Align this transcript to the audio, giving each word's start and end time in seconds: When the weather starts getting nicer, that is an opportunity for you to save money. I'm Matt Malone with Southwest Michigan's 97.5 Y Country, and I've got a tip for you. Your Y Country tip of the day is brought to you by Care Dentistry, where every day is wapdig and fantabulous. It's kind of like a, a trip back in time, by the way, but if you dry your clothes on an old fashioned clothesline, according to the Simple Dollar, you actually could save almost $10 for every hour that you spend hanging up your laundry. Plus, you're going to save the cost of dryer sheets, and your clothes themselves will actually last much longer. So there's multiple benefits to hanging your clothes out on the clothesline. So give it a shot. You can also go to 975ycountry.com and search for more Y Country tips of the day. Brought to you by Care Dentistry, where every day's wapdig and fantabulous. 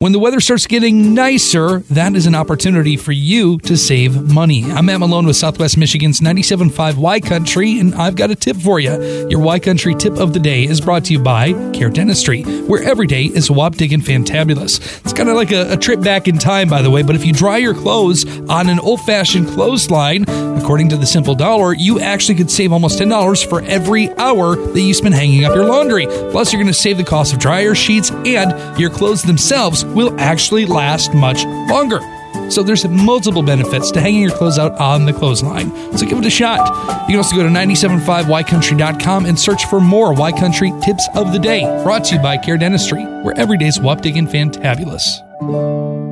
When 0.00 0.12
the 0.12 0.20
weather 0.20 0.38
starts 0.38 0.68
getting 0.68 1.12
nicer, 1.12 1.80
that 1.90 2.14
is 2.14 2.26
an 2.26 2.36
opportunity 2.36 2.96
for 2.96 3.10
you 3.10 3.58
to 3.58 3.76
save 3.76 4.32
money. 4.32 4.62
I'm 4.70 4.86
Matt 4.86 5.00
Malone 5.00 5.26
with 5.26 5.34
Southwest 5.34 5.76
Michigan's 5.76 6.20
97.5 6.20 6.94
Y 6.94 7.18
Country, 7.18 7.80
and 7.80 7.92
I've 7.96 8.14
got 8.14 8.30
a 8.30 8.36
tip 8.36 8.56
for 8.56 8.78
you. 8.78 8.92
Your 9.28 9.40
Y 9.40 9.58
Country 9.58 9.96
tip 9.96 10.12
of 10.12 10.34
the 10.34 10.38
day 10.38 10.62
is 10.62 10.80
brought 10.80 11.06
to 11.06 11.14
you 11.14 11.18
by 11.18 11.48
Care 11.78 11.90
Dentistry, 11.90 12.42
where 12.42 12.82
every 12.82 13.06
day 13.06 13.26
is 13.26 13.48
wapdig 13.48 13.94
and 13.94 14.02
fantabulous. 14.02 14.80
It's 15.04 15.12
kind 15.12 15.28
of 15.28 15.36
like 15.36 15.52
a, 15.52 15.74
a 15.74 15.76
trip 15.76 16.00
back 16.00 16.26
in 16.26 16.36
time, 16.36 16.68
by 16.68 16.82
the 16.82 16.90
way, 16.90 17.02
but 17.02 17.14
if 17.14 17.24
you 17.24 17.32
dry 17.32 17.58
your 17.58 17.72
clothes 17.72 18.26
on 18.50 18.68
an 18.68 18.80
old 18.80 19.00
fashioned 19.02 19.46
clothesline, 19.46 20.24
according 20.58 20.88
to 20.88 20.96
the 20.96 21.06
Simple 21.06 21.36
Dollar, 21.36 21.74
you 21.74 22.00
actually 22.00 22.34
could 22.34 22.50
save 22.50 22.72
almost 22.72 22.98
$10 22.98 23.48
for 23.48 23.62
every 23.62 24.10
hour 24.16 24.56
that 24.56 24.80
you 24.80 24.92
spend 24.92 25.14
hanging 25.14 25.44
up 25.44 25.54
your 25.54 25.66
laundry. 25.66 26.06
Plus, 26.06 26.52
you're 26.52 26.60
going 26.60 26.66
to 26.66 26.78
save 26.78 26.96
the 26.96 27.04
cost 27.04 27.32
of 27.32 27.38
dryer 27.38 27.76
sheets, 27.76 28.10
and 28.10 28.78
your 28.78 28.90
clothes 28.90 29.22
themselves 29.22 29.84
will 29.84 30.18
actually 30.18 30.66
last 30.66 31.14
much 31.14 31.44
longer. 31.70 32.00
So 32.50 32.62
there's 32.62 32.86
multiple 32.86 33.42
benefits 33.42 33.90
to 33.92 34.00
hanging 34.00 34.22
your 34.22 34.30
clothes 34.30 34.58
out 34.58 34.72
on 34.78 35.04
the 35.04 35.12
clothesline. 35.12 35.70
So 35.96 36.06
give 36.06 36.18
it 36.18 36.26
a 36.26 36.30
shot. 36.30 36.68
You 37.02 37.14
can 37.14 37.16
also 37.16 37.36
go 37.36 37.42
to 37.42 37.48
975ycountry.com 37.48 39.26
and 39.26 39.38
search 39.38 39.66
for 39.66 39.80
more 39.80 40.12
Y 40.12 40.32
Country 40.32 40.72
tips 40.82 41.08
of 41.14 41.32
the 41.32 41.38
day. 41.38 41.60
Brought 41.82 42.04
to 42.04 42.16
you 42.16 42.22
by 42.22 42.38
Care 42.38 42.58
Dentistry, 42.58 43.04
where 43.22 43.36
every 43.38 43.58
day's 43.58 43.78
wapdig 43.78 44.18
and 44.18 44.28
fantabulous. 44.28 46.07